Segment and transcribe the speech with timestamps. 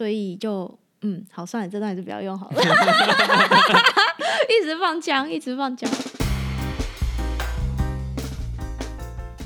[0.00, 2.56] 所以就嗯，好，算了，这段还是不要用好了。
[4.48, 5.86] 一直放枪，一直放枪。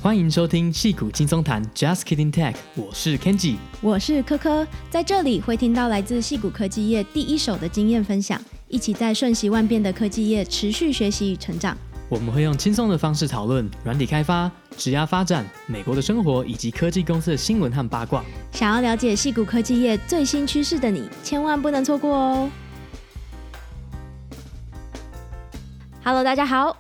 [0.01, 11.77] 欢迎收听戏骨轻松谈，Just Kidding Tech，我是 Kenji，我是科科，在这里会听到来自戏骨科技业第一手的经验分享，一起在瞬息万变的科技业持续学习与成长。
[12.15, 18.25] 我们会用轻松的方式讨论软体开发、职涯发展、美国的生活以及科技公司的新闻和八卦。
[18.53, 22.49] 想要了解矽谷科技业最新趋势的你，千万不能错过哦
[26.05, 26.77] ！Hello，大家好。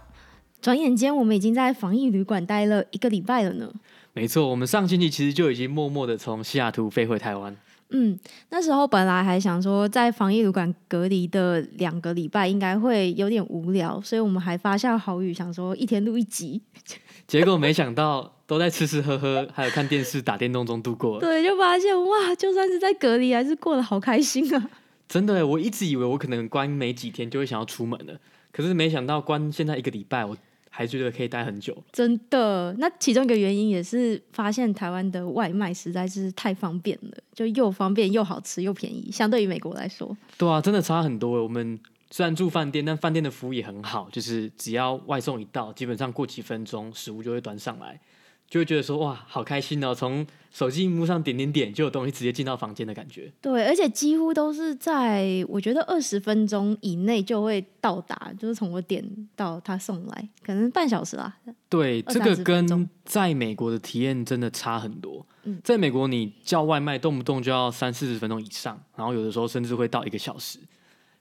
[0.62, 3.72] 转眼间，我们已经在防疫旅馆待了一个礼拜了呢。
[4.12, 7.56] 没错，我们上星期其实就已经默默的从西雅图飞回台湾。
[7.90, 8.18] 嗯，
[8.50, 16.60] 那时候本来还想说，在防疫旅馆隔离的两个礼拜应该会有点无聊，所以我们还发下豪语，想说一天录一集。
[17.28, 21.20] 结果没想到都在吃吃喝喝，还有看电视、打电动中度过。
[21.20, 24.70] 对，就发现哇，就算是在隔离，还是过得好开心啊！
[25.08, 28.18] 真的，我一直以为我可能关没几天就会想要出门了，
[28.50, 30.36] 可是没想到关现在一个礼拜，我。
[30.76, 32.74] 还觉得可以待很久，真的。
[32.78, 40.16] 那其中一个原因也是发现台湾的外卖实在是太方便了，就又方便又好吃又便宜，相对于美国来说。
[40.36, 41.40] 对啊，真的差很多。
[41.44, 41.78] 我们
[42.10, 48.00] 虽然住饭店，但饭店的服务也很好，就是只要外送一到，基本上过几分钟食物就会端上来。
[48.48, 49.94] 就会觉得说哇，好开心哦！
[49.94, 53.32] 从手机荧幕上点点点，就有东西直接进到房间的感觉。
[53.40, 61.36] 对，而且几乎都是在我觉得二十分钟以内就会到达，就是从我点到他送来，可能半小时啦。
[61.68, 65.26] 对，这个跟在美国的体验真的差很多。
[65.42, 70.60] 嗯，在美国你叫外卖动不动就要三四十分钟以上，然后有的时候甚至会到一个小时，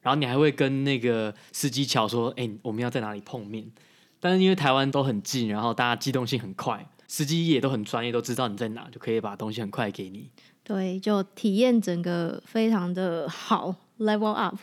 [0.01, 3.65] 然后你还会跟那个司机巧说：“哎，我们要在哪里碰面？”
[4.21, 6.87] 但是因为台湾都很近，然后大家机动性很快。
[7.07, 10.29] 司机也都很专业，都知道你在哪，就可以把东西很快给你。
[10.63, 14.55] 对，就体验整个非常的好，level up。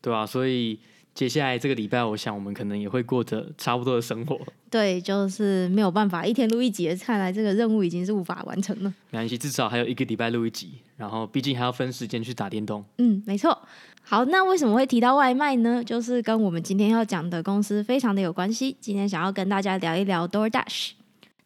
[0.00, 0.80] 对啊，所以
[1.14, 4.40] 接下来这个礼拜，我想我们可能也会过着差不多的生活。
[4.70, 8.92] 对，就是没有办法一天录一集，看来这个任务已经是无法完成了。
[9.10, 12.82] 没关系，至少还有一个礼拜录一集，然后毕竟还要分时间去打电动。
[12.96, 13.56] 嗯，没错。
[14.02, 15.84] 好，那为什么会提到外卖呢？
[15.84, 18.74] 就是跟我们今天要讲的公司非常的有关系。
[18.80, 20.92] 今天想要跟大家聊一聊 DoorDash。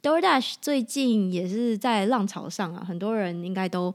[0.02, 3.92] DoorDash 最近也是在浪潮上啊，很多人应该都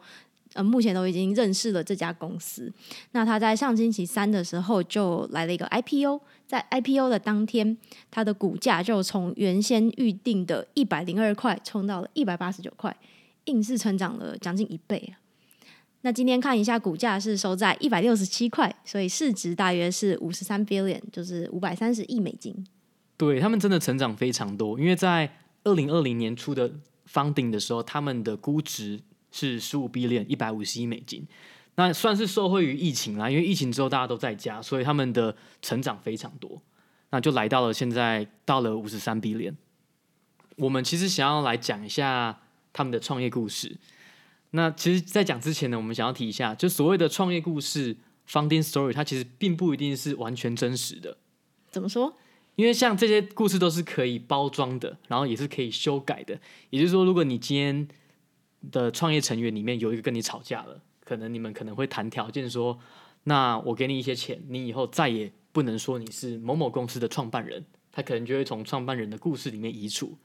[0.53, 2.71] 呃目前都已经认识了这家公司。
[3.11, 7.77] 那他在上星期三的时候就来了一个 IPO，在 IPO 的当天，
[8.09, 12.93] 它的股价就从原先预定的一百零二块冲到了一百八十九块，
[13.45, 15.19] 硬是成长了将近一倍啊。
[16.01, 22.65] 那今天看一下股价是收在一百六十七块，所以市值大约是五十三 billion，就是五百三十亿美金。
[23.15, 25.31] 对，他们真的成长非常多，因为在
[25.63, 26.71] 二零二零年初的
[27.11, 28.99] funding 的时候，他们的估值
[29.31, 31.27] 是十五 billion 一百五十亿美金，
[31.75, 33.29] 那算是受惠于疫情啦。
[33.29, 36.61] 因为疫情之后大家都在家，所以他们的成长非常多，
[37.11, 39.55] 那就来到了现在到了五十三 B 点。
[40.57, 42.41] 我们其实想要来讲一下
[42.73, 43.77] 他们的创业故事。
[44.51, 47.95] 那其实，在讲之前呢，我们想要提一下，就所谓的创业故事
[48.29, 51.17] founding story，它其实并不一定是完全真实的。
[51.69, 52.17] 怎么说？
[52.61, 56.39] 因为像这些故事都是可以包装的，然后也是可以修改的。
[56.69, 57.87] 也就是说，如果你今天
[58.69, 62.77] 的创业成员里面有一个跟你吵架了，可能你们可能会谈条件说，
[63.23, 70.15] 那我给你一些钱，你以后再也不能说你是某某公司的创办人，他可能就会从创办人的故事里面移除。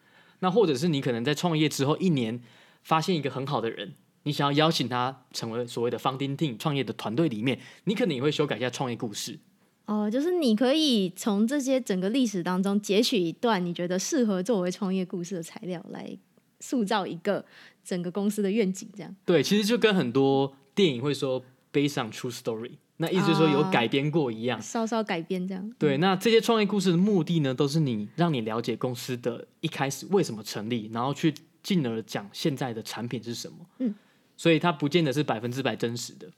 [0.40, 2.38] 那或者是你可能在创业之后一年
[2.82, 3.94] 发现一个很好的人，
[4.24, 9.38] 你想要邀请他成为所谓的方丁丁创业的团队里面，你可能也会修改一下创业故事。
[9.86, 16.16] 哦，就是你可以从这些整个历史当中截取一段你觉得适合作为创业故事的材料，来
[16.58, 17.44] 塑造一个
[17.84, 19.16] 整个公司的愿景，这样。
[19.24, 21.40] 对，其实就跟很多电影会说
[21.72, 25.72] based on true story，那意思就是说有改编过一样，哦、稍稍改编这样。
[25.78, 31.32] 对，那这些创业故事的目的呢，都是你让你了解公司的一开始为什么成立，然后去
[31.62, 33.58] 进而讲现在的产品是什么。
[33.78, 33.94] 嗯，
[34.36, 36.28] 所以它不见得是百分之百真实的。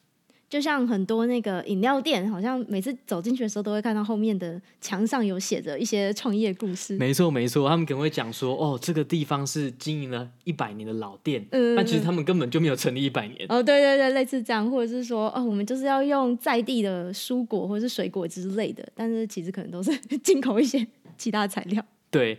[0.48, 6.96] 就像很多那个饮料店，好像每次走进去的时候，都会看到后面的墙上有写着一些创业故事。
[6.96, 13.44] 没错，没错，他们可能会讲说，哦，这个地方是经营了一百年的老店，嗯，但其实他们根本就没有成立一百年。
[13.50, 19.94] 哦，对对对，类似这样，或者是说，哦，我们就是要用在地的蔬果或者是水果之类的，但是其实可能都是
[20.25, 20.87] 进口一些
[21.19, 21.84] 其他材料。
[22.11, 22.38] 对，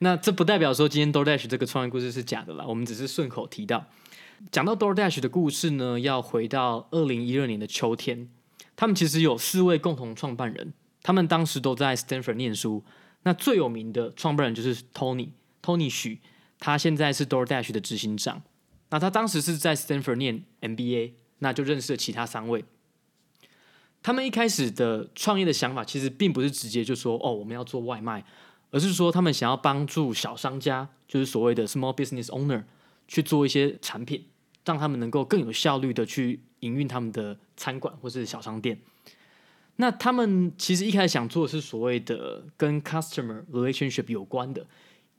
[0.00, 3.86] 那这不代表说今天 DoorDash 这个创业故事是假的啦，我们只是顺口提到。
[4.50, 8.28] 讲到 DoorDash 的故事呢，要回到二零一二年的秋天。
[8.74, 12.84] 他们其实有四位共同创办人，他们当时都在 Stanford 念书。
[13.22, 16.20] 那最有名的创办人就是 Tony，Tony 许，
[16.58, 18.42] 他现在是 DoorDash 的执行长。
[18.90, 22.64] 那他当时是在 Stanford 念 MBA，那就认识了其他三位。
[24.02, 28.24] 他们一开始的创业的想法其实并不是直接就说哦，我们要做外卖，
[28.70, 32.62] 而是说他们想要帮助小商家，就是所谓的 small business owner
[33.08, 34.24] 去做一些产品，
[34.64, 38.78] 让他们能够更有效率的去营运他们的餐馆或是小商店。
[39.76, 44.66] 那他们其实一开始想做的是所谓的跟 customer relationship 有关的，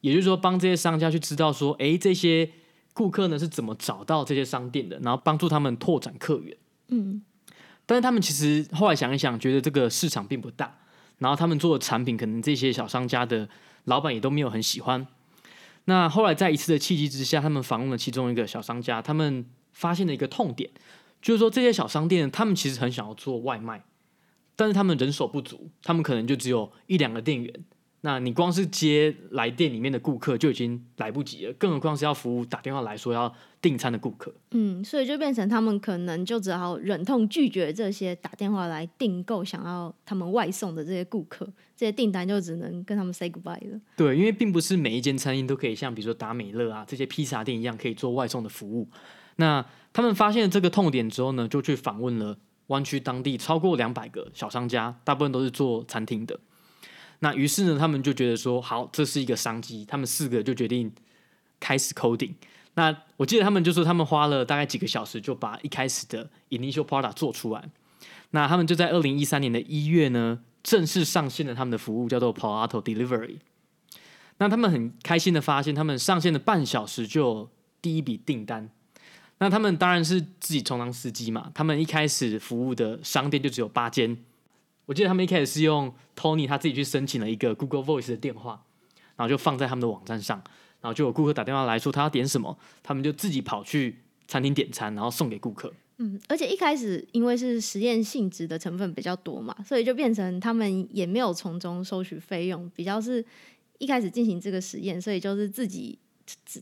[0.02, 2.50] 也就是说帮这些商家去知道说，哎，这些
[2.94, 6.58] 顾客呢是怎么找到这些商店的，然后帮助他们拓展客源。
[6.88, 7.22] 嗯。
[7.86, 10.78] 但是他们其实后来想一想，觉得这个市场并不大，
[11.20, 13.48] 然后他们做的产品可能这些小商家的
[13.86, 15.08] 老板也都没有很喜欢。
[15.90, 20.70] 那后来在一次的契机之下，他们访问了其中一个小商家，他们发现了一个痛点，
[21.22, 23.82] 就是说这些小商店他们其实很想要做外卖，
[24.58, 27.54] 但是他们人手不足，他们可能就只有一两个店员。
[28.02, 34.34] 那你光是接来店里面的顾客就已经来不及了，更何况是要服务打电话来说要订餐的顾客。
[34.52, 41.46] 嗯，所以就变成他们可能就只好忍痛拒绝这些打电话来订购想要他们外送的这些顾客，
[41.76, 43.82] 这些订单就只能跟他们 say goodbye 了。
[43.96, 48.88] 对，因为并不是每一间餐厅都可以像比如说达美乐啊这些披萨店一样可以做外送的服务。
[49.38, 56.40] 那他们发现了这个痛点之后呢，就去访问了湾区当地超过两百个小商家，大部分都是做餐厅的。
[57.20, 59.84] 那于是呢，他们就觉得说，好，这是一个商机。
[59.86, 60.92] 他们四个就决定
[61.60, 62.34] 开始 coding。
[62.76, 67.70] 那我记得他们就说，他们花了大概几个小时就把一开始的 initial product 做出来。
[68.32, 73.38] 那他们就在二零一三年的一月呢，正式上线了他们的服务，叫做 Palo Alto Delivery。
[74.38, 77.50] 那他们很开心的发现，他们上线的半小时就有
[77.82, 78.70] 第一笔订单。
[79.40, 81.52] 那他们当然是自己充当司机嘛。
[81.56, 84.16] 他们一开始服务的商店就只有八间。
[84.88, 88.64] 我记得他们一开始是用 Tony 他自己去申请了一个 Google Voice 的电话，
[89.18, 90.42] 然后就放在他们的网站上，
[90.80, 95.72] 然后就有顾客打电话来说他要点什么，他们就自己跑去餐厅点餐，然后送给顾客。
[95.98, 103.24] 嗯，而且一开始因为是实验性质的成分比较多嘛，所以就变成他们也没有从中收取费用，比较是
[103.80, 106.00] 一开始进行这个实验，所以就是自己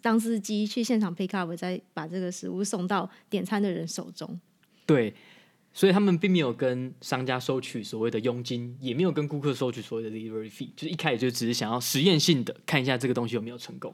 [0.01, 4.39] 当司机去现场 pick up，再把这个食物送到点餐的人手中。
[4.87, 5.13] 对。
[5.75, 13.93] 所以他们并没有跟商家收取所谓的佣金，也没有跟顾客收取所谓的 delivery fee，就是一开始就只是想要实验性的看一下这个东西有没有成功。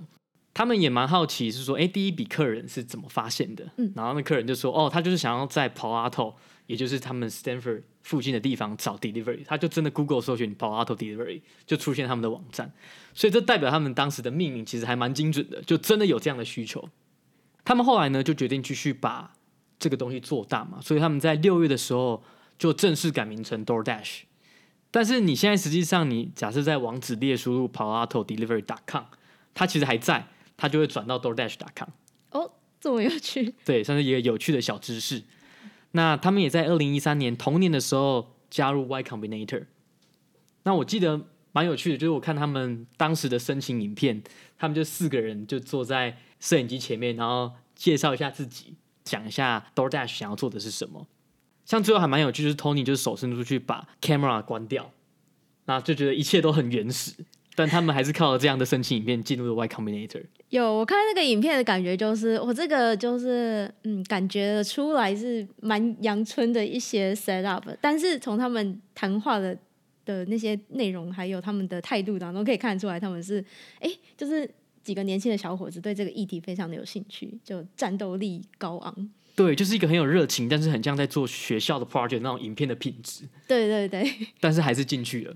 [0.54, 3.68] 他们也蛮好奇，是说，哎，第一笔客人是怎么发现的？
[3.78, 6.36] 嗯，然后那客人就说，哦，他就是想要在 Palo Alto，
[6.68, 12.72] 也就是他们 Stanford 附近的地方找 delivery，他就真的 Google 搜寻 Palo Alto delivery，就出现他们的网站。
[13.16, 16.88] 所以这代表他们当时的命名其实还蛮精准的，就真的有这样的需求。
[17.66, 19.34] 他们后来呢，就决定继续把。
[19.82, 22.24] 这个东西做大嘛，所以他们在六月的时候
[22.60, 24.22] 就正式改名成 DoorDash。
[24.92, 29.06] 但是你现在实际上，你假设在网址列输入 Palo Alto Delivery dot com，
[29.56, 31.90] 它其实还在，它就会转到 DoorDash dot com。
[32.30, 33.56] 哦，这么有趣。
[33.66, 35.24] 对，算是一个有趣的小知识。
[35.94, 39.66] 那他们也在二零一三年同年的时候加入 Y Combinator。
[40.64, 41.20] 那我记得
[41.54, 44.22] 蛮有趣的，就是我看他们当时的申请影片，
[44.60, 48.76] 他们就四个人就坐在摄影机前面，然后介绍一下自己。
[49.04, 51.08] 讲一下 DoorDash 想要做的是什么，
[51.66, 54.92] 像最后还蛮有趣，就是 Tony 就是手伸出去把 camera 关掉，
[55.66, 57.14] 那就觉得一切都很原始，
[57.56, 60.24] 但他们还是靠了这样的申请影片进入了 Y Combinator。
[60.50, 69.58] 有我看那个影片的感觉，就是我这个就是嗯，感觉出来是蛮阳春的一些 set up，但是从他们谈话的
[70.06, 73.44] 的那些内容，还有他们的态度当中，可以看出来他们是
[73.80, 74.50] 哎、就是。
[74.84, 79.10] 几个年轻的小伙子对这个议题非常的有兴趣，就战斗力高昂。
[79.36, 83.24] 对，就是一个很有热情，但是很像在做学校的 project 那种影片的品质。
[83.48, 84.28] 对对对。
[84.40, 85.36] 但是还是进去了。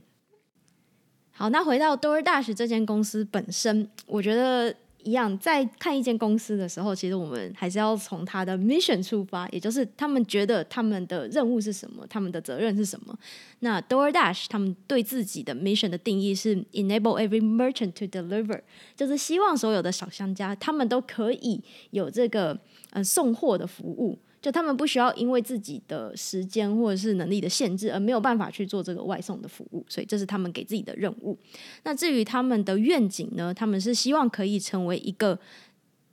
[1.32, 4.76] 好，那回到 DoorDash 这间公司本身，我觉得。
[5.06, 13.18] 一样，在看一间公司的时候，其实我们还是要从他的 mission 出发，也就是他们觉得他们的任务是什么，他们的责任是什么。
[13.60, 18.60] 那 DoorDash 他们对自己的 mission 的定义是 enable every merchant to deliver，
[18.96, 22.60] 就是希望所有的小商家他们都可以有这个
[22.90, 24.18] 嗯送货的服务。
[24.46, 31.36] 就他们不需要因为自己的时间或者是能力的限制而没有办法去做这个外送的服务，所以这是他们给自己的任务。
[31.82, 33.52] 那至于他们的愿景呢？
[33.52, 35.40] 他们是希望可以成为一个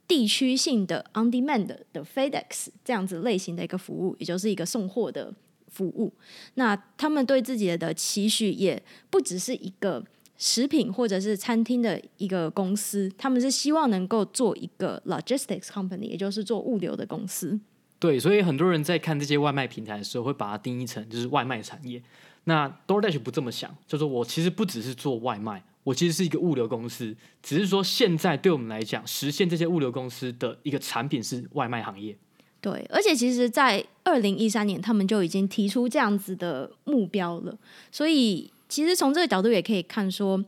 [0.07, 5.31] 地区性的 on demand 的 FedEx 这样子类型的一个服务，也就是一个送货的
[5.67, 6.11] 服务。
[6.55, 10.03] 那他们对自己的期许也不只是一个
[10.39, 17.59] 食品或者是餐厅的一个公司，他们是希望能够做一个 logistics company，也就是做物流的公司。
[18.03, 22.03] 对，所以很多人在看这些外卖平台的时候，会把它定义成就是外卖产业。
[22.43, 27.15] 那 DoorDash 不这么想，就说我其实不只是做外卖，我其实是一个物流公司。
[27.41, 32.13] 只是说现在对我们来讲，实现这些物流公司的一个产品是外卖行业。
[32.59, 37.57] 对，而且其实，在二零一三年，他们就已经提出这样子的目标了。
[37.89, 40.43] 所以，其实从这个角度也可以看说，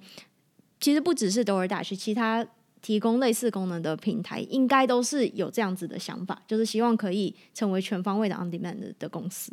[0.82, 2.46] 其实不只是 DoorDash，其他
[2.86, 9.52] 提供类似功能的平台，应该都是有这样子的想法，就是希望可以成为全方位的 On Demand 的公司。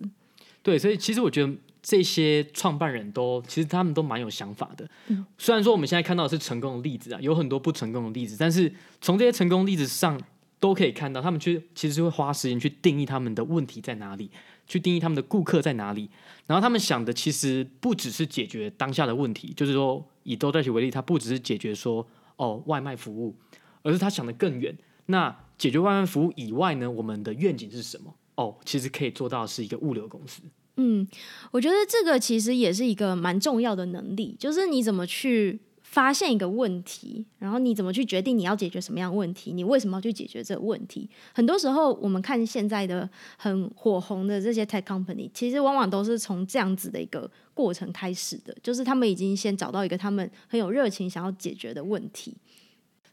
[0.62, 4.86] 对，所以其实我觉得这些创办人都其实他们都蛮有想法的。
[5.06, 8.70] 嗯，虽然说我们现在看到的是成功的例子啊，有很多不成功的例子，但是
[9.00, 10.20] 从这些成功例子上。
[10.62, 14.30] 都可以看到，他们去其实会花时间去定义他们的问题在哪里，
[14.64, 16.08] 去定义他们的顾客在哪里。
[16.46, 22.06] 然后他们想的其实不只是解决当下的问题，就是说以 DoorDash 为例，他不只是解决说
[22.42, 23.36] 哦外卖服务，
[23.82, 24.76] 而是他想的更远。
[25.06, 28.12] 那解决外卖服务以外呢，我们的愿景是什么？
[28.34, 30.42] 哦，其实可以做到是一个物流公司。
[30.76, 31.06] 嗯，
[31.52, 35.60] 我觉得这个其实也是一个蛮重要的能力，就是你怎么去。
[35.92, 39.52] 发现一个问题，然后你怎么去决定你要解决什么样的问题？
[39.52, 41.06] 你为什么要去解决这个问题？
[41.34, 43.06] 很多时候，我们看现在的
[43.36, 52.34] 很火红的这些 tech company，其实往往都是从这样子的一个过程开始的，就是他们已经先找到一个他们很有热情想要解决的问题。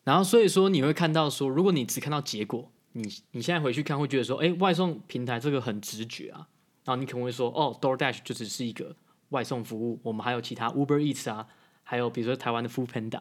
[0.06, 6.48] 然后，所以说你会看到说，如果你只看到结果，你你现在回去看会觉得说，哎，外送平台这个很直觉啊。
[6.86, 8.96] 然后你可能会说，哦，DoorDash 就只是一个
[9.32, 11.46] 外送服务，我们还有其他 Uber Eats 啊。
[11.90, 13.20] 还有比如说台湾的 Foodpanda，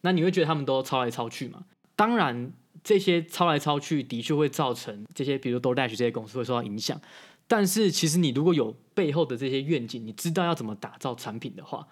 [0.00, 1.64] 那你会觉得他们都抄来抄去吗？
[1.94, 7.00] 当然，这些抄来抄去的确会造成这些，比如 DoorDash 这些公司会受到影响。
[7.46, 11.86] 但是其实你如果有背后的这些愿景，你知道要怎么打造产品的话，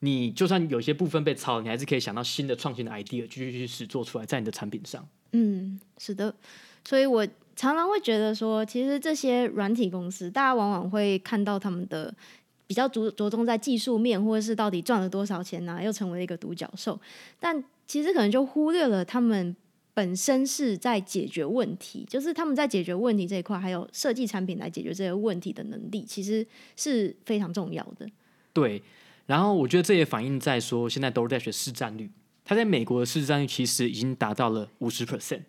[0.00, 5.08] 你就算有些部分被抄，你还是可以想到新的创新的 idea，继续去实做出来在你的产品上。
[5.30, 6.34] 嗯，是的。
[6.84, 12.12] 所以我常常会觉得说，其实这些软体公司，大家往往会看到他们的。
[12.68, 15.82] 比较着着重在技术面，或者是到底赚了多少钱呢、啊？
[15.82, 17.00] 又成为了一个独角兽，
[17.40, 19.56] 但其实可能就忽略了他们
[19.94, 26.46] 本身是在解决问题，就是他们在解决问题这一块，还有设计产品来解决这些问题的能力，其实
[26.76, 28.06] 是非常重要的。
[28.52, 28.82] 对，
[29.24, 32.10] 然后我觉得这也反映在说，现在 DoorDash 的市占率，
[32.44, 35.44] 它在美国的市占率其实已经达到了五十 percent，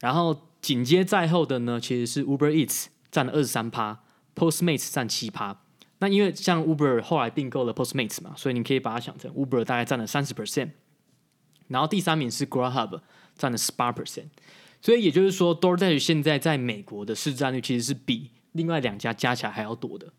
[0.00, 4.00] 然后紧接在后的呢，其实是 Uber Eats 占了二十三趴
[4.34, 5.60] ，Postmates 占七趴。
[6.04, 10.72] 那因为像 Uber 后来并购了 Postmates 嘛，所以你可以把它想成 Uber 大概占了三十 percent，
[11.68, 13.00] 然后第三名是 Grubhub
[13.38, 14.26] 占了十八 percent，
[14.82, 20.12] 所以也就是说 DoorDash 现在在美国的市占率其实是比另外两家加起来还要多的。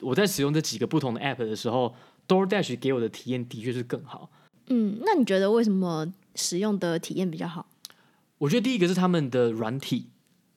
[0.00, 1.94] 我在使用这几个不同的 App 的时候
[2.28, 4.30] ，DoorDash 给我的体验的确是更好。
[4.66, 7.66] 嗯，那你觉得为什么使用的体验比较好？
[8.36, 10.10] 我觉得第一个是他们的软体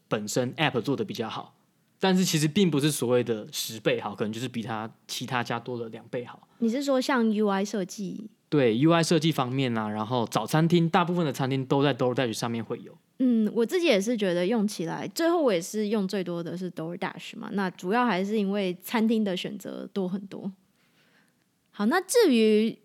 [0.10, 1.56] 本身 App 做的比较好。
[2.04, 6.46] 但是其实并不是所谓的十倍好，可能就是比它其他家多了两倍好。
[6.58, 8.30] 你是说像 UI 设计？
[8.50, 12.94] 对 UI 设计方面啊，然后早餐厅大部分的餐厅都在 DoorDash 上面会有。
[13.20, 17.50] 嗯，我自己也是觉得用起来，最后我也是用最多的是 DoorDash 嘛。
[17.54, 20.52] 那主要还是因为餐厅的选择多很多。
[21.72, 22.78] 好，那至于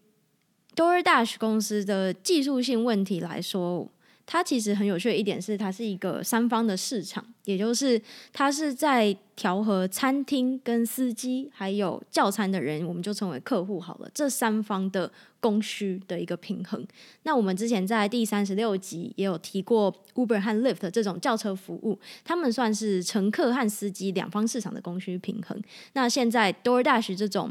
[0.77, 3.91] DoorDash 公司的技术性问题来说。
[4.31, 7.99] 它其实很有趣的一点是，它是一个三方的市场，也就是
[8.31, 16.87] 它是在调和餐厅跟司机，还有叫餐的人，我们就称为客户好了，这三方的供需的一个平衡。
[17.23, 25.59] 那我们之前在第三十六集也有提过，Uber 和 Lyft 这种轿车服务，他们算是乘客和司机两方市场的供需平衡。
[25.95, 27.51] 那现在 DoorDash 这种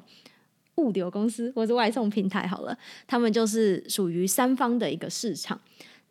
[0.76, 5.60] 物流公司或是外送平台好了，他们就是属于三方的一个市场。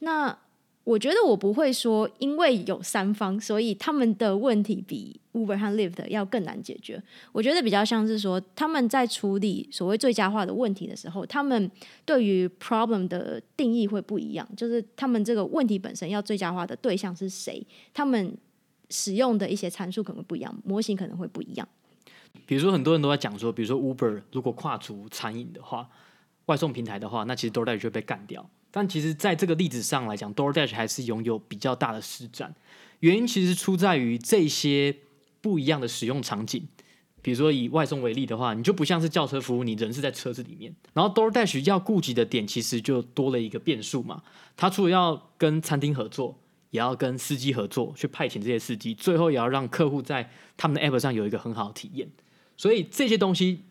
[0.01, 0.37] 那
[0.87, 7.02] 我觉得我不会说，因为有三方，所以他们的问题比 Uber 和 Lyft 要更难解决。
[7.33, 11.69] 我觉得比较像是说，他们在处理所谓最佳化的问题的时候，他们
[12.05, 14.49] 对于 problem 的定义会不一样。
[14.57, 18.38] 就是他们这个问题本身要最佳化的对象是谁，他们
[18.88, 21.69] 使用的一些参数可能不一样，模型可能会不一样。
[22.47, 25.88] 比如说，很多人都在讲说，比如说 Uber 如果跨足餐饮的话，
[26.45, 28.49] 外送平台的话，那其实 DoorDash 就被干掉。
[28.76, 32.54] 但其实，在这个例子上来讲，DoorDash 还是拥有比较大的施展。
[33.00, 34.95] 原因其实出在于这些
[35.40, 36.68] 不一样的使用场景。
[37.23, 40.76] 比如说以外送为例的话，你就不像是轿车服务，你人是在车子里面。
[40.92, 44.23] 然后 DoorDash 要顾及的点，其实就多了一个变数嘛。
[44.59, 52.11] 它除了要跟餐厅合作，也要跟司机合作，去派遣这些司机，最后也要让客户在他们的 App 上有一个很好的体验。
[52.59, 53.62] 所以这些东西，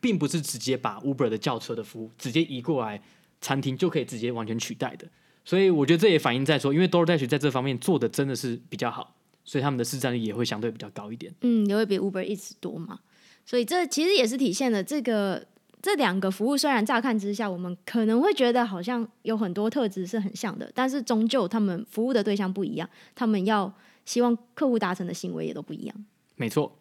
[0.00, 3.02] 并不是直接把 Uber 的轿车的服务直接移过来。
[3.44, 5.06] 餐厅就可以直接完全取代的，
[5.44, 11.30] 所以我觉得这也反映在说，因为 DoorDash 在这方面做的真的是比较好，所以他们的市占率也会相对比较高一点。
[11.42, 13.00] 嗯，也会比 Uber Eats 多嘛，
[13.44, 15.46] 所以这其实也是体现了这个
[15.82, 23.70] 这两个服务虽然乍看之下，我们可能会觉得好像有很多特质是很像的，但是终究他们服务的对象不一样，他们要
[24.06, 25.94] 希望客户达成的行为也都不一样。
[26.36, 26.74] 没错。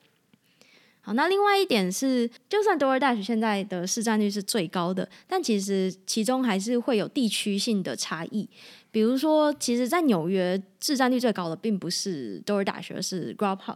[1.05, 8.47] 好，那另外一点是，就算 DoorDash 现在的市占率是最高的，但其实其中还是会有地区性的差异。
[8.89, 13.75] 比如说，其实，在纽约市占率最高的并不是 DoorDash，而是 Grubhub。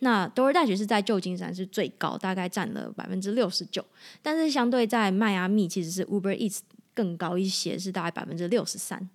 [0.00, 3.84] 那 DoorDash 是在旧金山是最高，大概占了百分之六十九。
[4.20, 6.58] 但是相对在迈阿密，其实是 Uber Eats
[6.92, 9.08] 更高一些，是大概百分之六十三。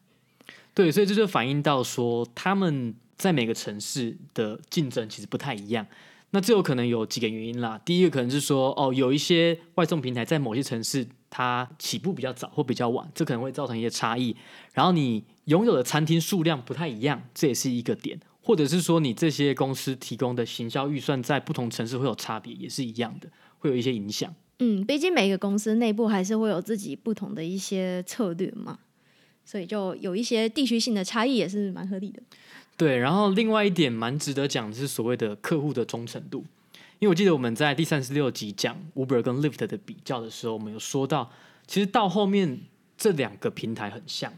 [0.74, 5.86] 对，所以这就反映到说，他们在每个城市的竞争其实不太一样。
[6.32, 7.80] 那这有可能有几个原因啦。
[7.86, 14.36] 第一个可能是说，哦，有一些外送平台在某些城市它起步比较早或比较晚，这可能会造成一些差异。
[14.74, 18.20] 然后你拥有的餐厅数量不太一样，这也是一个点。
[18.44, 24.34] 或者是说你这些公司提供的行销预算在不同城市会有差别，也是一样的，会有一些影响。
[24.58, 28.80] 嗯，毕竟每个公司内部还是会有自己不同的一些策略嘛，
[29.46, 32.22] 所以就有一些地区性的差异也是蛮合理的。
[32.78, 36.40] 对，然后另外一点蛮值得讲的是所谓的客户的忠诚度，
[36.98, 41.32] 因为我记得我们在第三十六集讲 Uber 跟 Lyft 的比较的时候，我们有说到，
[41.68, 42.62] 其实到后面
[42.98, 44.34] 这两个平台很像，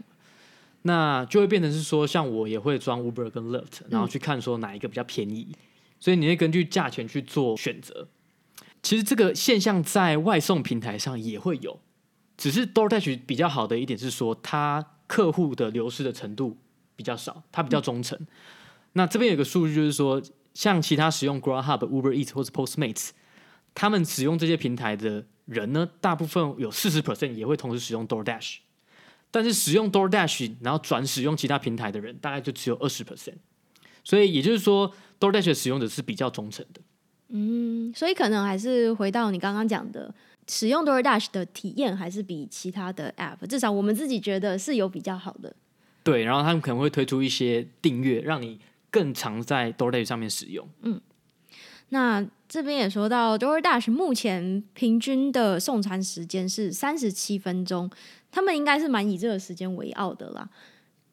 [0.81, 5.55] 那就会变成是说，像我也会装 Uber 跟 Lyft，然后去看说哪一个比较便宜，嗯、
[5.99, 8.09] 所以你会根据价钱去做选择。
[8.81, 11.79] 其实这个现象在外送平台上也会有，
[12.35, 16.57] 只是 DoorDash 比较好的一点是说，它客户的流失的程度。
[16.95, 18.17] 比较少，它比较忠诚。
[18.19, 18.27] 嗯、
[18.93, 20.21] 那这边有个数据，就是说，
[20.53, 23.09] 像其他使用 Grubhub、Uber Eats 或者 Postmates，
[23.73, 28.57] 他们使用这些平台的人呢，大部分有四十 percent 也会同时使用 DoorDash，
[29.31, 33.35] 但是使用 DoorDash 然后转使用其他平台的人，大概就只有二十 percent。
[34.03, 36.81] 所以也就是说，DoorDash 的使用者是比较忠诚的。
[37.29, 40.13] 嗯，所以可能还是回到你刚刚讲的，
[40.47, 45.55] 使用 DoorDash 的体验还是比其他的 App，至少我们自己觉得是有比较好的。
[46.03, 48.59] 对，然后他们可能会推出一些订阅，让你
[48.91, 50.67] 更常在 DoorDash 上面使用。
[50.81, 50.99] 嗯，
[51.89, 57.89] 那这边也说到 DoorDash 目前平均的送餐时间是三十七分钟，
[58.31, 60.49] 他们应该是蛮以这个时间为傲的啦。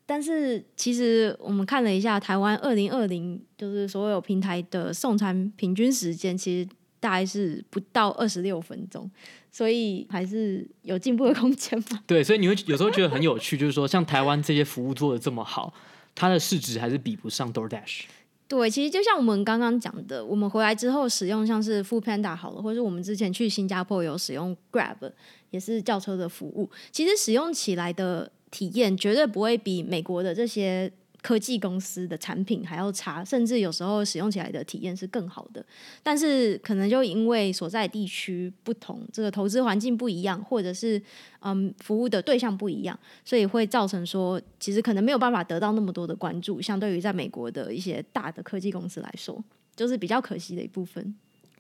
[0.05, 6.69] 但是其实我们看了一下台湾二零二零，就是所有平台的送餐平均时间，其实
[7.01, 9.11] 大概是不到二十六分钟。
[9.53, 12.01] 所以还是有进步的空间嘛？
[12.07, 15.75] 对，所以你会有时候觉得很有趣，就是说，像台湾这些服务做的这么好，
[16.15, 18.03] 它的市值还是比不上 DoorDash。
[18.47, 25.11] 对，其实就像我们刚刚讲的，我们回来之后使用像是 Foodpanda 好了，或者是我们之前去新加坡有使用 Grab，
[25.51, 30.93] 也是叫车的服务，其实使用起来的体验绝对不会比美国的这些。
[31.23, 35.65] 科技公司的产品还要差，甚至有时候使用起来的体验是更好的。
[36.03, 41.01] 但是可能就因为所在地区不同，这个投资环境不一样，或者是
[41.41, 46.61] 嗯服务的对象不一样，所以会造成说，其实可能没有办法得到那么多的关注。
[46.61, 49.43] 相对于在美国的一些大的科技公司来说，
[49.77, 51.15] 就是比较可惜的一部分。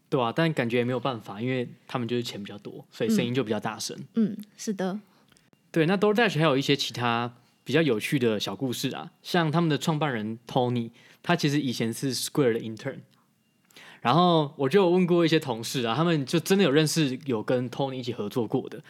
[0.09, 3.97] 对啊，但感觉也没有办法，因为他们就是钱比较多，所以声音就比较大声。
[4.15, 4.99] 嗯，嗯，是的。
[5.71, 7.33] 对，那 DoorDash 还有一些其他。
[7.65, 10.91] 比较有趣的小故事啊，像他们的创办人 Tony，
[11.23, 13.01] 他其实以前是 Square 的 intern，
[14.01, 18.83] 然后我就有问过一些同事啊，他们就真的有认识有跟 Tony 一起合作过的，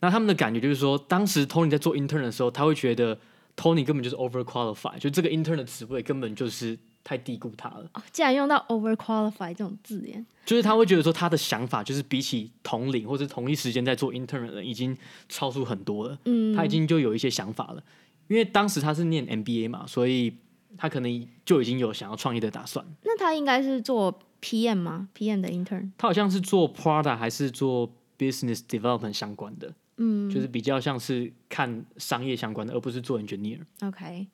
[0.00, 3.18] 那他们的感觉就是说，当时 Tony 在做 intern 的时候，他会觉得
[3.56, 7.88] Tony 根本就是 overqualified，就这个 intern 的职位根本就是太低估他了。
[7.94, 14.94] 哦，竟然用到 overqualified 这种字眼，就是他会觉得说他的想法就是比起同龄或者同一时间在做 intern 的人已经
[15.28, 17.82] 超出很多了，嗯，他已经就有一些想法了。
[18.28, 20.36] 因为当时他是念 MBA 嘛，所以
[20.76, 22.84] 他可能就已经有想要创业的打算。
[23.02, 25.90] 那他应该是做 PM 吗？PM 的 intern？
[25.96, 29.72] 他好像是做 Product 还是做 Business Development 相关的？
[29.98, 33.60] 嗯，就是比较像是看商业相关的，而不是做 Engineer。
[33.82, 34.26] OK。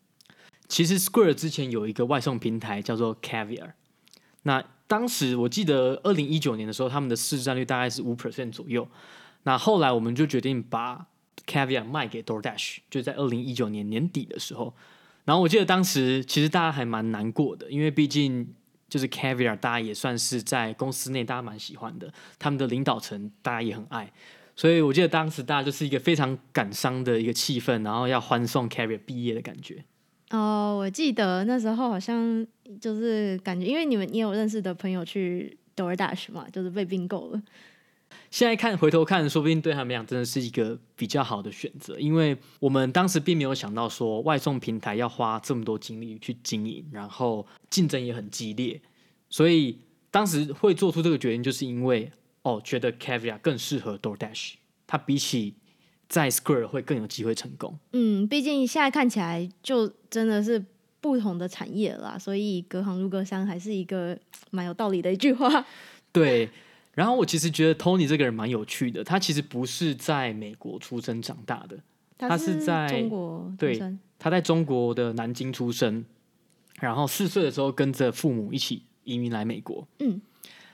[0.69, 3.73] 其实 Square 之前有一个外送平台叫做 Caviar，
[4.45, 8.89] 那当时我记得二零一九年的时候，他们的市占率大概是五 percent 左右。
[9.43, 11.07] 那后来我们就决定把
[11.47, 14.75] Caviar 卖给 DoorDash，就在二零一九年年底的时候，
[15.25, 18.55] 然后我记得当时其实大家还蛮难过的，因为毕竟
[18.89, 24.13] 就是 Caviar 大家也算是在公司内大家蛮喜欢的，他们的领导层大家也很爱，
[24.55, 29.85] 所以我记得当时大家就是一个非常感伤的一个气氛，然后要欢送 Caviar 毕业的感觉。
[30.31, 32.47] 哦，我记得那时候好像
[32.81, 37.43] 就是感觉，因为你们你有认识的朋友去 DoorDash 嘛，就是被并购了。
[38.33, 48.81] 现在看回头看，说不定对他们俩真的是一个比较好的选择，因为我们当时并没有想到说外送平台要花这么多精力去经营，然后竞争也很激烈，
[49.29, 49.79] 所以
[50.11, 54.55] 当时会做出这个决定，就是因为哦，觉得 Caviar 更适合 DoorDash，
[54.87, 55.55] 它比起
[56.09, 57.79] 在 Square 会更有机会成功。
[57.93, 60.65] 嗯，毕竟现在看起来就真的是
[61.03, 64.19] 不同的产业啦，所以隔行如隔山，还是一个
[64.51, 65.67] 蛮有道理的一句话。
[66.11, 66.49] 对，
[66.95, 71.79] 然后我其实觉得 Tony 这个人蛮有趣的，他其实不是在美国出生长大的，
[72.19, 73.81] 他是在中国，对，
[74.19, 76.05] 他在中国的南京出生，
[76.81, 80.21] 然后四岁的时候跟着父母一起移民来美国，嗯，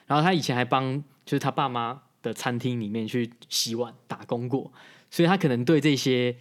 [0.07, 4.73] 然后他以前还帮就是他爸妈的餐厅里面去洗碗打工过，
[5.11, 6.35] 所以他可能对这些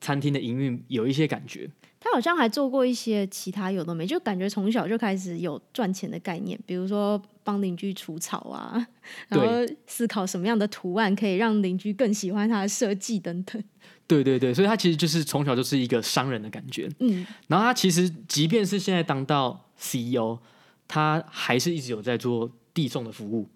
[0.00, 1.68] 餐厅的营运有一些感觉。
[2.04, 8.86] 他好像还做过一些其他有的没，就感觉从小就开始有赚钱的概念，比如说帮邻居除草啊，
[9.28, 9.46] 然后
[9.86, 13.64] 思考什么样的图案可以让邻居更喜欢他的设计等等。
[14.06, 16.90] 对对对，所以他其实就是从小就是一个商人的感觉。
[16.98, 20.38] 嗯，然后他其实即便是现在当到 CEO，
[20.86, 23.48] 他还是一直有在做递送的服务。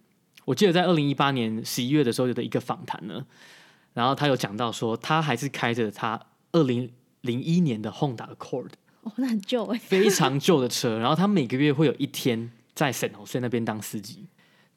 [0.46, 3.26] 我记得在二零一八年十一月的时候有的一个访谈呢，
[3.92, 6.18] 然后他有讲到说，他还是开着他
[6.52, 6.90] 二零。
[7.22, 8.70] 零一年的 Honda Accord，
[9.02, 10.98] 哦，那很旧哎，非常旧的车。
[10.98, 14.26] 然后他每个月会有一天在圣荷西那边当司机，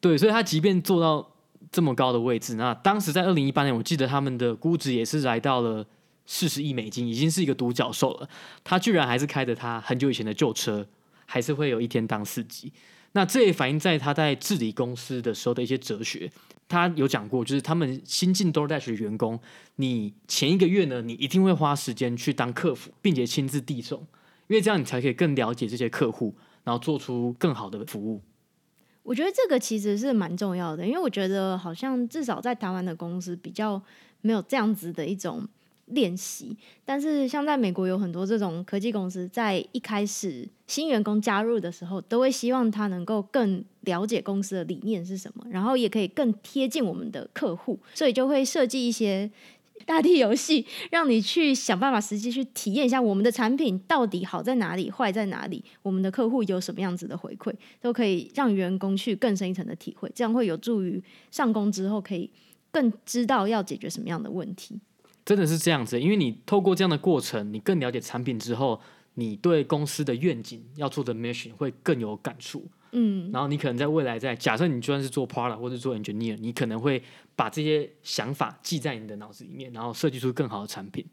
[0.00, 1.26] 对，所以他即便做到
[1.70, 5.86] 这么高的位置，那当时在二零一八年，我记得他们的估值也是来到了
[6.26, 8.28] 四十亿美金，已经是一个独角兽了。
[8.64, 10.86] 他居然还是开着他很久以前的旧车，
[11.26, 12.72] 还是会有一天当司机。
[13.12, 16.30] 那这也反映在他在治理公司的时候的一些哲学。
[16.72, 19.38] 他有讲过，就是他们新进 DoorDash 的员工，
[19.76, 24.00] 你前一个月呢，你一定会花时间去当客服，并且亲自递送，
[24.48, 28.22] 因为这样你才可以更了解这些客户，然后做出更好的服务。
[29.02, 33.82] 我觉得这个其实是蛮重要的，因为我觉得好像至少在台湾的公司比较
[34.22, 35.46] 没有这样子的一种。
[35.92, 49.30] 练习，但是像在美国有很多这种科技公司，在一开始新员工加入的时候，都会希望他能够更了解公司的理念是什么，然后也可以更贴近我们的客户，所以就会设计一些
[49.84, 62.30] 大地游戏，让你去想办法实际去体验一下我们的产品到底好在哪里，坏在哪里，我们的客户有什么样子的回馈，都可以让员工去更深一层的体会，这样会有助于上工之后可以
[62.70, 64.80] 更知道要解决什么样的问题。
[65.24, 68.80] 真的是这样子，因为你透过这样的过程，你更了解产品之后，
[69.14, 72.66] 你对公司的愿景要做的 mission 会更有感触。
[72.92, 77.02] 嗯，然后你可能在未来在假设你就算是做 product 或者做 engineer，你可能会
[77.34, 81.04] 把这些想法记在你的脑子里面，然后设计出更好的产品。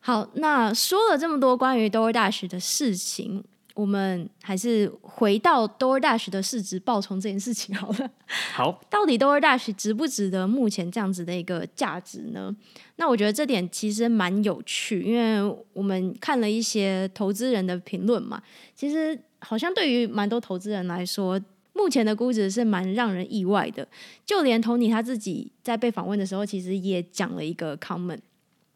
[0.00, 3.42] 好，那说了这么多关于 DoorDash 的事情。
[3.76, 8.10] 我们还是回到 DoorDash 的市值爆冲这件事情好了。
[8.54, 12.56] 好，到底 DoorDash 值不值得目前这样子的一个价值呢？
[12.96, 15.40] 那我觉得这点其实蛮有趣，因为
[15.74, 18.42] 我们看了一些投资人的评论嘛，
[18.74, 21.38] 其实好像对于蛮多投资人来说，
[21.74, 23.86] 目前的估值是蛮让人意外的。
[24.24, 28.20] 就连 Tony 他自己在被访问的时候，其实也讲了一个 comment。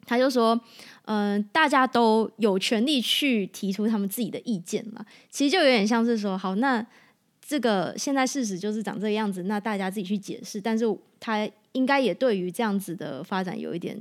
[0.07, 0.61] 他就说
[1.13, 5.05] ：“嗯、大家都有权利去提出他们自己的意见嘛。
[5.29, 6.87] 其实就有点像是说，好，那
[7.45, 10.61] 这个现在事实就是长这个样子，那大家自己去解释。
[10.61, 10.85] 但是
[11.19, 14.01] 他应该也对于这样子的发展有一点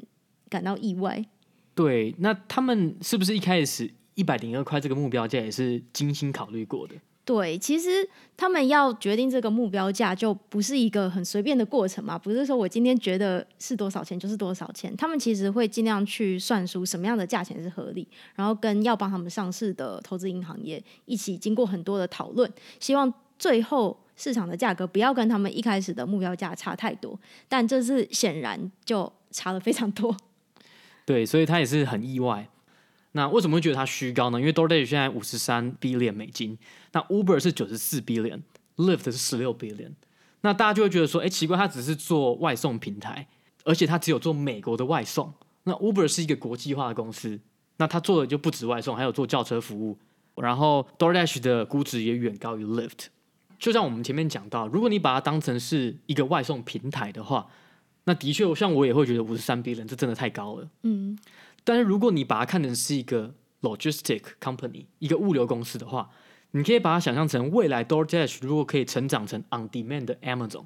[0.50, 1.26] 感到意外。
[1.74, 6.94] 对，那他们是不是一开始一百零二块这个目标价也是精心考虑过的？”
[7.30, 7.90] 对，其实
[8.36, 12.18] 他们要决定这个目标价，就不是一个很随便的过程嘛。
[12.18, 27.20] 不是说我今天觉得是多少钱就是多少钱，他们其实会尽量去算出什么样的价钱是合理，然后跟要帮他们上市的投资银行业一起经过很多的讨论，希望最后市场的价格不要跟他们一开始的目标价差太多。
[27.48, 30.18] 但这次显然就差了非常多。
[31.06, 32.50] 对，所以他也是很意外。
[33.14, 34.40] 那为什么会觉得它虚高呢？
[34.40, 36.56] 因为 DoorDash 现在五十三 B 点美金，
[36.92, 39.92] 那 Uber 是九十四 billion，Lyft 是十六 billion。
[40.42, 43.28] 那大家就会觉得说，哎，奇怪，它只是做外送平台，
[43.66, 45.34] 而且它只有做美国的外送。
[45.64, 47.40] 那 Uber 是一个国际化的公司，
[47.78, 49.98] 那它做的就不止外送，还有做轿车服务。
[50.36, 53.08] 然后 DoorDash 的估值也远高于 Lyft。
[53.60, 57.50] 就像我们前面讲到，如果你把它当成是一个外送平台的话，
[58.06, 60.70] 那的确，像我也会觉得五十三 billion 这真的太高了。
[60.84, 61.20] 嗯。
[61.66, 66.10] 但是如果你把它看成是一个 logistic company，一个物流公司的话，
[66.52, 70.66] 你可以把它想象成未来 DoorDash 如果可以成长成 on demand 的 Amazon，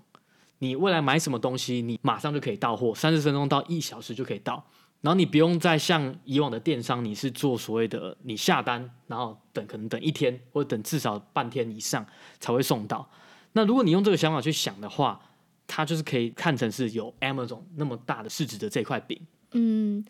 [0.59, 4.65] 你未来买什么东西，你马上就可以到货，三十分钟到一小时就可以到，
[5.01, 12.05] 然后你不用再像以往的电商，你是做所谓的你下单，然后等可能等一天或者等至少半天以上
[12.39, 13.09] 才会送到。
[13.51, 15.19] 那如果你用这个想法去想的话，
[15.67, 19.19] 它就是可以看成是有 Amazon 那么大的市值的这块饼。
[19.51, 20.05] 嗯。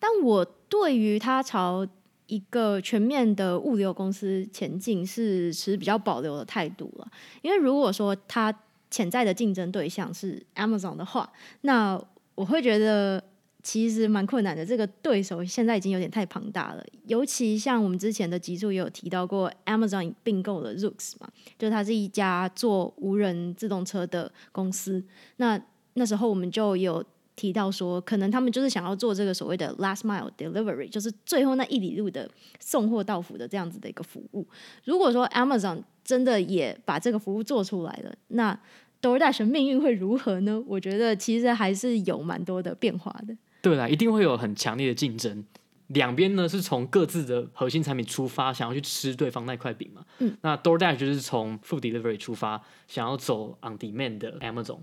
[0.00, 1.86] 但我对于它朝
[2.26, 7.08] 一个全面的物流公司前进是持比较保留的态度了，
[7.42, 8.54] 因为如果说它
[8.90, 11.30] 潜在的竞争对象是 Amazon 的话，
[11.62, 12.00] 那
[12.34, 13.22] 我会觉得
[13.62, 14.64] 其实蛮困难的。
[14.64, 25.02] 这个对手现在已经有点太庞大了，尤其像我们之前的集数也有提到过，Amazon 并购了 Zoox 嘛，就它是一家做无人自动车的公司。
[25.36, 25.60] 那
[25.94, 27.04] 那时候我们就有
[27.36, 34.46] 提到说，可能他们就是想要做这个所谓的 last mile delivery，就是最后那一里路的送货到府的这样子的一个服务。
[34.84, 38.58] 如果说 Amazon 真的也把这个服务做出来了，那
[39.02, 40.62] DoorDash 的命运会如何呢？
[40.66, 43.36] 我觉得其实还是有蛮多的变化的。
[43.60, 45.44] 对啦，一定会有很强烈的竞争。
[45.88, 50.02] 两边呢是从各自的核心产品出发，想要去吃对方那块饼嘛。
[50.20, 50.34] 嗯。
[50.40, 54.78] 那 DoorDash 就是从 Food Delivery 出发，想要走 On Demand 的 Amazon。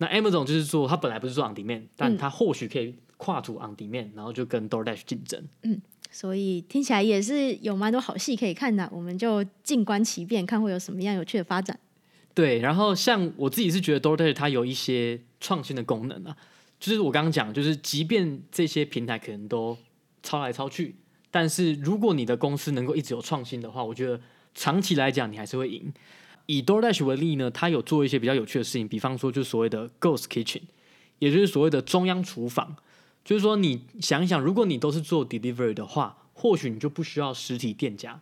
[0.00, 0.08] 对。
[0.08, 5.46] 那 Amazon 就是做，它本来不是做 On Demand，但它或许可以跨足 On Demand，然后就跟 DoorDash 竞争。
[5.62, 5.80] 嗯。
[6.12, 11.78] 所以听起来也是有蛮多好戏可以看的，我们就静观其变，看会有什么样有趣的发展。
[12.34, 16.36] 对，然后像我自己是觉得 DoorDash 它有一些创新的功能啊，
[16.80, 19.78] 就是我刚刚讲，就是即便这些平台可能都
[20.24, 20.96] 抄来抄去，
[21.30, 24.20] 但是如果你的公司能够一直有创新的话，我觉得
[24.52, 25.92] 长期来讲你还是会赢。
[26.52, 30.62] 以 DoorDash 为例呢，它有做一些比较有趣的事情，比方说就是所谓的 Ghost Kitchen，
[31.20, 32.74] 也就是所谓的中央厨房，
[33.24, 38.20] 就是说你想一想，如果你都是做 Delivery 的话，或许你就不需要实体店家，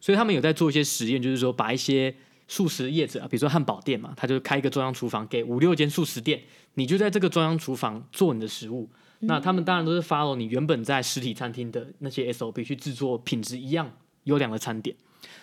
[0.00, 2.14] 所以他们有在做一些实验，就是说把一些
[2.46, 6.40] 素食业者啊，比如说汉堡店嘛，他就开一个中央厨房，给五六间素食店，
[6.74, 8.88] 你就在这个中央厨房做你的食物。
[9.20, 13.92] 那他们当然都是 follow 你原本在实体餐厅的那些 SOP 去制作品质一样
[14.24, 14.96] 优良的餐点，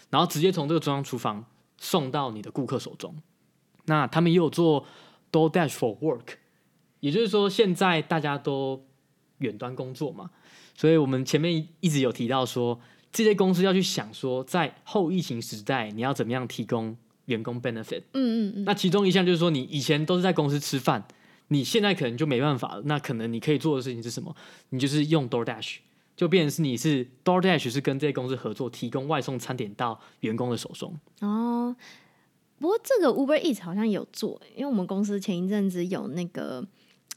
[0.10, 1.46] 然后直接从这个中央厨房
[1.86, 3.16] 送到你的顾客手中。
[3.86, 4.86] 那他们也有做
[5.32, 6.38] DoorDash for Work，
[7.00, 8.86] 也就是说现在大家都
[9.38, 10.32] 远端工作嘛，
[10.76, 12.80] 所以我们前面一直有提到说。
[13.12, 16.94] 这些公司要去想说，在后疫情时代，你要怎么样提供
[17.28, 18.02] 员工 benefit？
[18.12, 18.66] 嗯嗯嗯。
[18.66, 21.02] 那其中一项就是说，你以前都是在公司吃饭，
[21.48, 22.82] 你现在可能就没办法了。
[22.84, 24.36] 那可能你可以做的事情是什么？
[24.72, 25.78] 你就是用 DoorDash，
[26.16, 30.94] 就变成是你是 DoorDash 是跟这些公司合作，提供外送餐点到员工的手中。
[31.22, 31.76] 哦，
[32.60, 36.66] 不过这个 Uber Eats 好像有做，因为我们公司前一阵子有那个，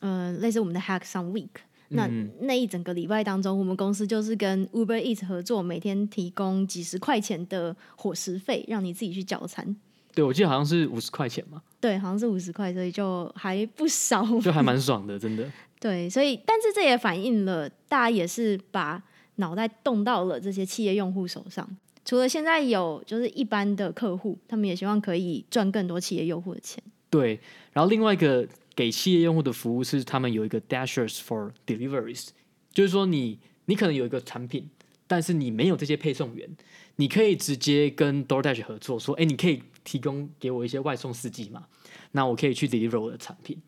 [0.00, 1.48] 呃，类似我们的 Hackathon Week。
[1.90, 2.06] 那
[2.40, 9.74] 那一整个礼拜当中，我们公司就是跟 Uber Eats 合作，每天提供几十块钱的伙食费，让你自己去叫餐。
[10.14, 11.62] 对，我记得好像是五十块钱嘛。
[11.80, 15.50] 对，好像是五十块，所以就还不少，就还蛮爽的，真的。
[15.80, 19.02] 对，所以但是这也反映了大家也是把
[19.36, 21.68] 脑袋动到了这些企业用户手上。
[22.04, 26.82] 除了现在有就是一般的客户，他们也希望可以赚更多企业用户的钱。
[27.10, 27.38] 对，
[27.72, 28.46] 然后另外一个。
[28.78, 32.28] 给企业用户的服务是，他们有一个 Dashers for Deliveries，
[32.72, 34.70] 就是说你你可能有一个产品，
[35.08, 36.48] 但是你没有这些配送员，
[36.94, 41.66] 你可以直接跟 DoorDash 合作，说，哎，你可以提供给我一些外送司机嘛？
[42.12, 43.60] 那我可以去 deliver 我的产品。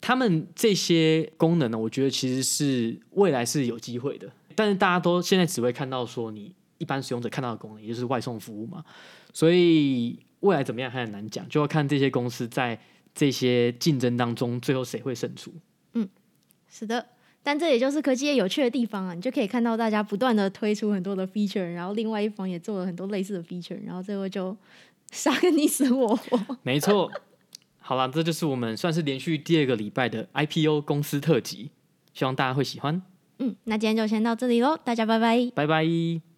[0.00, 8.84] 他们这些功能呢，我觉得其实是未来是有机会的，但是大家都现在只会看到说你一般使用者看到的功能，也就是外送服务嘛，
[9.32, 12.80] 所以未来怎么样还很难讲，就要看这些公司在。
[13.12, 15.52] 这些竞争当中，最后谁会胜出？
[15.94, 16.08] 嗯，
[16.68, 17.04] 是的，
[17.42, 19.14] 但这也就是科技业有趣的地方啊！
[19.14, 24.56] 你就可以看到大家不断的推出很多的 feature，然后另外一方也做了很多类似的 feature，然后最后就
[25.10, 26.56] 杀个你死我活。
[26.62, 27.10] 没错，
[27.90, 31.70] 好了，这就是我们算是连续第二个礼拜的 IPO 公司特辑，
[32.14, 33.02] 希望大家会喜欢。
[33.40, 36.29] 嗯，那今天就先到这里喽，大家拜拜，拜拜。